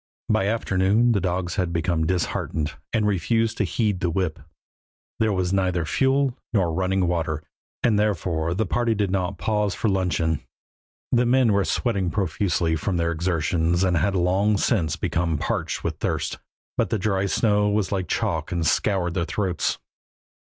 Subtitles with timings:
[0.29, 4.39] By afternoon the dogs had become disheartened and refused to heed the whip.
[5.19, 7.43] There was neither fuel nor running water,
[7.83, 10.39] and therefore the party did not pause for luncheon.
[11.11, 15.99] The men were sweating profusely from their exertions and had long since become parched with
[15.99, 16.39] thirst,
[16.77, 19.77] but the dry snow was like chalk and scoured their throats.